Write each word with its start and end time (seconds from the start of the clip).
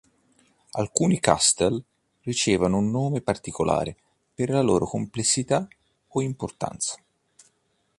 Alcuni 0.79 1.19
castell 1.19 1.79
ricevono 2.21 2.77
un 2.79 2.89
nome 2.89 3.21
particolare 3.21 3.95
per 4.33 4.49
la 4.49 4.61
loro 4.63 4.87
complessità 4.87 5.67
o 6.07 6.21
importanza. 6.23 6.99